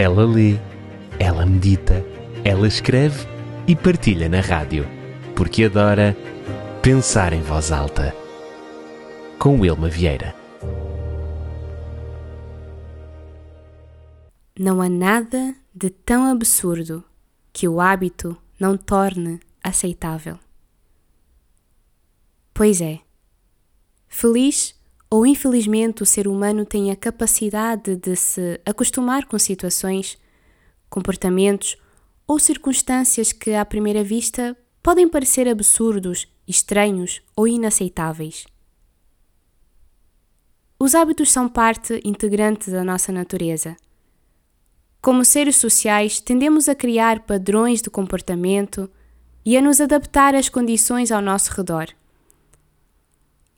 Ela 0.00 0.24
lê, 0.24 0.56
ela 1.18 1.44
medita, 1.44 2.06
ela 2.44 2.68
escreve 2.68 3.26
e 3.66 3.74
partilha 3.74 4.28
na 4.28 4.40
rádio, 4.40 4.86
porque 5.34 5.64
adora 5.64 6.16
pensar 6.80 7.32
em 7.32 7.42
voz 7.42 7.72
alta. 7.72 8.14
Com 9.40 9.58
Wilma 9.58 9.88
Vieira. 9.88 10.36
Não 14.56 14.80
há 14.80 14.88
nada 14.88 15.52
de 15.74 15.90
tão 15.90 16.30
absurdo 16.30 17.02
que 17.52 17.66
o 17.66 17.80
hábito 17.80 18.36
não 18.56 18.76
torne 18.76 19.40
aceitável. 19.60 20.38
Pois 22.54 22.80
é. 22.80 23.00
Feliz 24.06 24.77
ou 25.10 25.26
infelizmente 25.26 26.02
o 26.02 26.06
ser 26.06 26.28
humano 26.28 26.64
tem 26.64 26.90
a 26.90 26.96
capacidade 26.96 27.96
de 27.96 28.14
se 28.14 28.60
acostumar 28.64 29.26
com 29.26 29.38
situações, 29.38 30.18
comportamentos 30.90 31.76
ou 32.26 32.38
circunstâncias 32.38 33.32
que 33.32 33.54
à 33.54 33.64
primeira 33.64 34.04
vista 34.04 34.56
podem 34.82 35.08
parecer 35.08 35.48
absurdos, 35.48 36.26
estranhos 36.46 37.22
ou 37.34 37.48
inaceitáveis. 37.48 38.46
Os 40.78 40.94
hábitos 40.94 41.32
são 41.32 41.48
parte 41.48 42.00
integrante 42.04 42.70
da 42.70 42.84
nossa 42.84 43.10
natureza. 43.10 43.76
Como 45.00 45.24
seres 45.24 45.56
sociais, 45.56 46.20
tendemos 46.20 46.68
a 46.68 46.74
criar 46.74 47.20
padrões 47.20 47.80
de 47.80 47.90
comportamento 47.90 48.90
e 49.44 49.56
a 49.56 49.62
nos 49.62 49.80
adaptar 49.80 50.34
às 50.34 50.48
condições 50.48 51.10
ao 51.10 51.22
nosso 51.22 51.52
redor. 51.52 51.88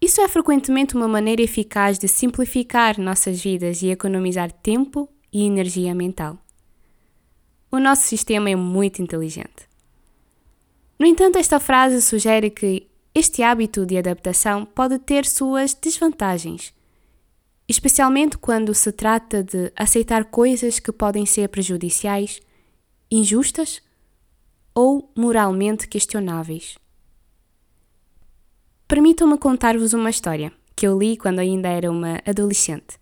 Isso 0.01 0.21
é 0.23 0.29
frequentemente 0.29 0.97
uma 0.97 1.07
maneira 1.07 1.43
eficaz 1.43 1.99
de 1.99 2.09
simplificar 2.09 2.99
nossas 2.99 3.43
vidas 3.43 3.83
e 3.83 3.91
economizar 3.91 4.51
tempo 4.51 5.07
e 5.31 5.45
energia 5.45 5.95
mental. 5.95 6.39
O 7.71 7.79
nosso 7.79 8.03
sistema 8.05 8.49
é 8.49 8.57
muito 8.57 9.03
inteligente. 9.03 9.69
No 10.99 11.07
entanto, 11.07 11.39
esta 11.39 11.61
frase 11.61 12.01
sugere 12.01 12.49
que 12.51 12.89
este 13.15 13.43
hábito 13.43 13.85
de 13.85 13.99
adaptação 13.99 14.65
pode 14.65 14.99
ter 14.99 15.27
suas 15.27 15.75
desvantagens, 15.75 16.73
especialmente 17.69 18.39
quando 18.39 18.75
se 18.75 18.93
trata 18.93 19.45
de 19.45 19.71
aceitar 19.77 20.25
coisas 20.25 20.81
que 20.81 20.93
podem 20.93 21.27
ser 21.27 21.49
prejudiciais, 21.49 22.41
injustas 23.11 23.83
ou 24.75 25.13
moralmente 25.15 25.87
questionáveis. 25.87 26.77
Permitam-me 28.91 29.39
contar-vos 29.39 29.93
uma 29.93 30.11
história 30.11 30.53
que 30.75 30.85
eu 30.85 30.99
li 30.99 31.17
quando 31.17 31.39
ainda 31.39 31.69
era 31.69 31.89
uma 31.89 32.21
adolescente. 32.27 32.99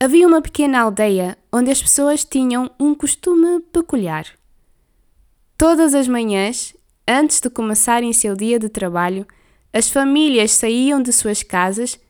Havia 0.00 0.26
uma 0.26 0.40
pequena 0.40 0.80
aldeia 0.80 1.36
onde 1.52 1.70
as 1.70 1.82
pessoas 1.82 2.24
tinham 2.24 2.70
um 2.80 2.94
costume 2.94 3.60
peculiar. 3.70 4.24
Todas 5.58 5.94
as 5.94 6.08
manhãs, 6.08 6.74
antes 7.06 7.38
de 7.38 7.50
começarem 7.50 8.14
seu 8.14 8.34
dia 8.34 8.58
de 8.58 8.70
trabalho, 8.70 9.26
as 9.70 9.90
famílias 9.90 10.52
saíam 10.52 11.02
de 11.02 11.12
suas 11.12 11.42
casas 11.42 12.00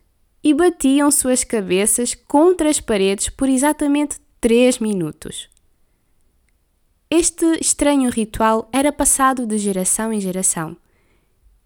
e 0.40 0.54
batiam 0.54 1.10
suas 1.10 1.42
cabeças 1.42 2.14
contra 2.14 2.70
as 2.70 2.78
paredes 2.78 3.28
por 3.28 3.48
exatamente 3.48 4.20
três 4.40 4.78
minutos. 4.78 5.50
Este 7.10 7.58
estranho 7.60 8.08
ritual 8.08 8.68
era 8.72 8.92
passado 8.92 9.44
de 9.44 9.58
geração 9.58 10.12
em 10.12 10.20
geração 10.20 10.76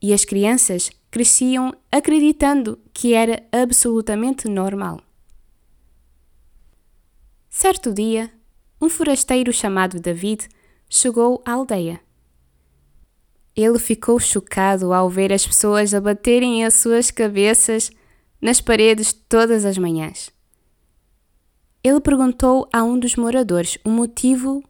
e 0.01 0.13
as 0.13 0.25
crianças 0.25 0.91
cresciam 1.11 1.75
acreditando 1.91 2.79
que 2.93 3.15
era 3.15 3.43
absolutamente 3.51 4.49
normal. 4.49 5.01
Certo 7.51 7.93
dia, 7.93 8.33
um 8.81 8.89
forasteiro 8.89 9.53
chamado 9.53 9.99
David 9.99 10.49
chegou 10.89 11.43
à 11.45 11.53
aldeia. 11.53 12.01
Ele 13.57 13.79
ficou 13.79 14.21
chocado 14.21 14.93
ao 14.93 15.11
ver 15.11 15.33
as 15.33 15.45
pessoas 15.45 15.93
abaterem 15.93 16.65
as 16.65 16.75
suas 16.75 17.11
cabeças 17.11 17.91
nas 18.41 18.61
paredes 18.61 19.13
todas 19.13 19.65
as 19.65 19.77
manhãs. 19.77 20.31
Ele 21.83 22.01
perguntou 22.01 22.69
a 22.73 22.85
um 22.85 22.99
dos 22.99 23.17
moradores 23.17 23.79
o 23.85 23.91
motivo 23.91 24.63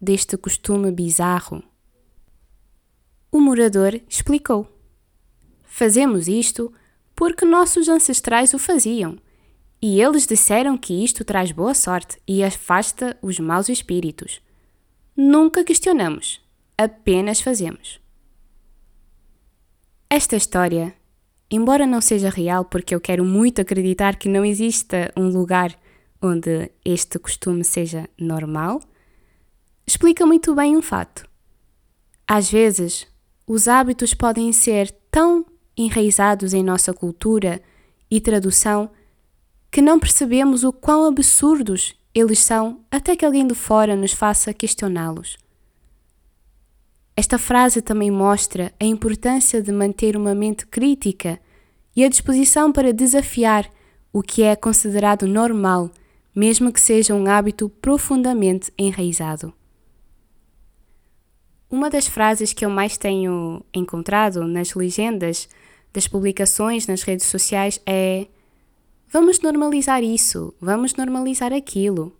deste 0.00 0.36
costume 0.36 0.90
bizarro. 0.90 1.62
O 3.32 3.40
morador 3.40 3.98
explicou. 4.08 4.73
Fazemos 5.76 6.28
isto 6.28 6.72
porque 7.16 7.44
nossos 7.44 7.88
ancestrais 7.88 8.54
o 8.54 8.60
faziam, 8.60 9.18
e 9.82 10.00
eles 10.00 10.24
disseram 10.24 10.78
que 10.78 11.02
isto 11.02 11.24
traz 11.24 11.50
boa 11.50 11.74
sorte 11.74 12.16
e 12.28 12.44
afasta 12.44 13.18
os 13.20 13.40
maus 13.40 13.68
espíritos. 13.68 14.40
Nunca 15.16 15.64
questionamos, 15.64 16.40
apenas 16.78 17.40
fazemos. 17.40 18.00
Esta 20.08 20.36
história, 20.36 20.94
embora 21.50 21.88
não 21.88 22.00
seja 22.00 22.30
real, 22.30 22.64
porque 22.64 22.94
eu 22.94 23.00
quero 23.00 23.24
muito 23.24 23.60
acreditar 23.60 24.14
que 24.14 24.28
não 24.28 24.44
exista 24.44 25.12
um 25.16 25.26
lugar 25.28 25.76
onde 26.22 26.70
este 26.84 27.18
costume 27.18 27.64
seja 27.64 28.08
normal, 28.16 28.80
explica 29.84 30.24
muito 30.24 30.54
bem 30.54 30.76
um 30.76 30.82
fato. 30.82 31.28
Às 32.28 32.48
vezes, 32.48 33.08
os 33.44 33.66
hábitos 33.66 34.14
podem 34.14 34.52
ser 34.52 34.88
tão 35.10 35.44
enraizados 35.76 36.54
em 36.54 36.62
nossa 36.62 36.92
cultura 36.92 37.60
e 38.10 38.20
tradução 38.20 38.90
que 39.70 39.82
não 39.82 39.98
percebemos 39.98 40.62
o 40.62 40.72
quão 40.72 41.06
absurdos 41.06 41.94
eles 42.14 42.38
são 42.38 42.80
até 42.90 43.16
que 43.16 43.24
alguém 43.24 43.46
de 43.46 43.54
fora 43.54 43.96
nos 43.96 44.12
faça 44.12 44.54
questioná-los. 44.54 45.36
Esta 47.16 47.38
frase 47.38 47.82
também 47.82 48.10
mostra 48.10 48.72
a 48.78 48.84
importância 48.84 49.62
de 49.62 49.72
manter 49.72 50.16
uma 50.16 50.34
mente 50.34 50.66
crítica 50.66 51.40
e 51.94 52.04
a 52.04 52.08
disposição 52.08 52.72
para 52.72 52.92
desafiar 52.92 53.70
o 54.12 54.22
que 54.22 54.42
é 54.42 54.54
considerado 54.54 55.26
normal, 55.26 55.90
mesmo 56.34 56.72
que 56.72 56.80
seja 56.80 57.14
um 57.14 57.26
hábito 57.26 57.68
profundamente 57.68 58.72
enraizado. 58.78 59.52
Uma 61.74 61.90
das 61.90 62.06
frases 62.06 62.52
que 62.52 62.64
eu 62.64 62.70
mais 62.70 62.96
tenho 62.96 63.60
encontrado 63.74 64.46
nas 64.46 64.74
legendas 64.74 65.48
das 65.92 66.06
publicações 66.06 66.86
nas 66.86 67.02
redes 67.02 67.26
sociais 67.26 67.80
é: 67.84 68.28
vamos 69.08 69.40
normalizar 69.40 70.00
isso, 70.00 70.54
vamos 70.60 70.94
normalizar 70.94 71.52
aquilo. 71.52 72.16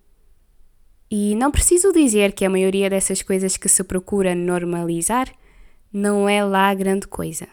E 1.08 1.36
não 1.36 1.52
preciso 1.52 1.92
dizer 1.92 2.32
que 2.32 2.44
a 2.44 2.50
maioria 2.50 2.90
dessas 2.90 3.22
coisas 3.22 3.56
que 3.56 3.68
se 3.68 3.84
procura 3.84 4.34
normalizar 4.34 5.32
não 5.92 6.28
é 6.28 6.44
lá 6.44 6.74
grande 6.74 7.06
coisa. 7.06 7.46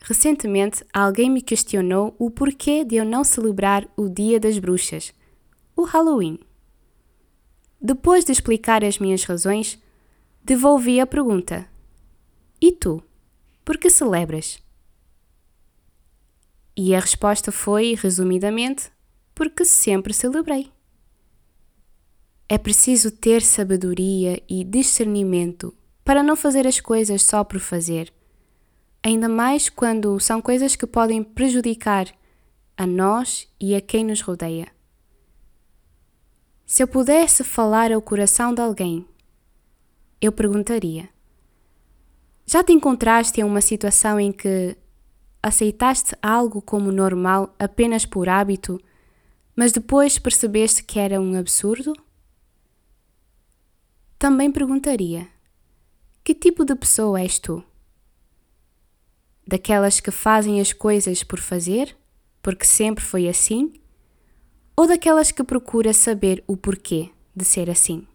Recentemente, 0.00 0.84
alguém 0.92 1.28
me 1.28 1.42
questionou 1.42 2.14
o 2.20 2.30
porquê 2.30 2.84
de 2.84 2.94
eu 2.94 3.04
não 3.04 3.24
celebrar 3.24 3.84
o 3.96 4.08
Dia 4.08 4.38
das 4.38 4.60
Bruxas, 4.60 5.12
o 5.74 5.82
Halloween. 5.82 6.38
Depois 7.82 8.24
de 8.24 8.30
explicar 8.30 8.84
as 8.84 9.00
minhas 9.00 9.24
razões, 9.24 9.84
devolvi 10.46 11.00
a 11.00 11.06
pergunta: 11.06 11.68
E 12.60 12.70
tu? 12.70 13.02
Por 13.64 13.76
que 13.76 13.90
celebras? 13.90 14.62
E 16.76 16.94
a 16.94 17.00
resposta 17.00 17.50
foi, 17.50 17.94
resumidamente, 17.94 18.92
porque 19.34 19.64
sempre 19.64 20.14
celebrei. 20.14 20.70
É 22.48 22.56
preciso 22.56 23.10
ter 23.10 23.42
sabedoria 23.42 24.40
e 24.48 24.62
discernimento 24.62 25.74
para 26.04 26.22
não 26.22 26.36
fazer 26.36 26.64
as 26.64 26.78
coisas 26.78 27.22
só 27.22 27.42
por 27.42 27.58
fazer, 27.58 28.12
ainda 29.02 29.28
mais 29.28 29.68
quando 29.68 30.20
são 30.20 30.40
coisas 30.40 30.76
que 30.76 30.86
podem 30.86 31.24
prejudicar 31.24 32.06
a 32.76 32.86
nós 32.86 33.48
e 33.60 33.74
a 33.74 33.80
quem 33.80 34.04
nos 34.04 34.20
rodeia. 34.20 34.68
Se 36.64 36.84
eu 36.84 36.86
pudesse 36.86 37.42
falar 37.42 37.90
ao 37.90 38.00
coração 38.00 38.54
de 38.54 38.60
alguém, 38.60 39.04
eu 40.20 40.32
perguntaria: 40.32 41.08
já 42.46 42.62
te 42.62 42.72
encontraste 42.72 43.40
em 43.40 43.44
uma 43.44 43.60
situação 43.60 44.20
em 44.20 44.32
que 44.32 44.76
aceitaste 45.42 46.16
algo 46.22 46.62
como 46.62 46.90
normal 46.90 47.54
apenas 47.58 48.06
por 48.06 48.28
hábito, 48.28 48.80
mas 49.54 49.72
depois 49.72 50.18
percebeste 50.18 50.82
que 50.82 50.98
era 50.98 51.20
um 51.20 51.38
absurdo? 51.38 51.92
Também 54.18 54.50
perguntaria: 54.50 55.28
que 56.24 56.34
tipo 56.34 56.64
de 56.64 56.74
pessoa 56.74 57.20
és 57.20 57.38
tu? 57.38 57.62
Daquelas 59.46 60.00
que 60.00 60.10
fazem 60.10 60.60
as 60.60 60.72
coisas 60.72 61.22
por 61.22 61.38
fazer, 61.38 61.96
porque 62.42 62.64
sempre 62.64 63.04
foi 63.04 63.28
assim? 63.28 63.72
Ou 64.76 64.86
daquelas 64.86 65.30
que 65.30 65.44
procura 65.44 65.92
saber 65.92 66.42
o 66.46 66.56
porquê 66.56 67.10
de 67.34 67.44
ser 67.44 67.70
assim? 67.70 68.06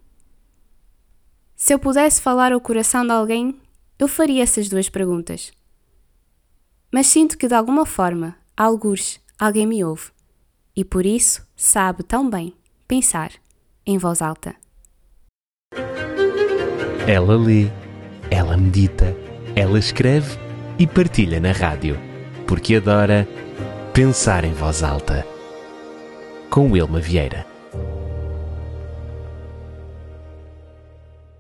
Se 1.64 1.76
eu 1.76 1.78
pudesse 1.78 2.20
falar 2.20 2.52
ao 2.52 2.60
coração 2.60 3.06
de 3.06 3.12
alguém, 3.12 3.56
eu 4.00 4.08
faria 4.08 4.42
essas 4.42 4.68
duas 4.68 4.90
perguntas. 4.90 5.52
Mas 6.92 7.06
sinto 7.06 7.38
que 7.38 7.48
de 7.48 7.54
alguma 7.54 7.86
forma, 7.86 8.36
alguns, 8.58 9.20
alguém 9.38 9.68
me 9.68 9.84
ouve 9.84 10.10
e 10.76 10.84
por 10.84 11.06
isso 11.06 11.48
sabe 11.56 12.02
tão 12.02 12.28
bem 12.28 12.56
pensar 12.88 13.30
em 13.86 14.00
voz 14.00 14.24
alta. 14.24 14.56
Ela 17.08 17.38
lê, 17.38 17.68
ela 18.32 18.58
medita, 18.58 19.16
ela 19.56 19.78
escreve 19.78 20.40
e 20.80 20.88
partilha 20.88 21.40
na 21.40 21.52
rádio, 21.52 21.96
porque 22.48 22.78
adora 22.78 23.28
pensar 23.94 24.46
em 24.46 24.54
voz 24.54 24.82
alta. 24.82 25.28
Com 26.50 26.72
Wilma 26.72 27.00
Vieira. 27.00 27.51